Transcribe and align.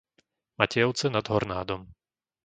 Matejovce 0.59 1.07
nad 1.15 1.25
Hornádom 1.31 1.81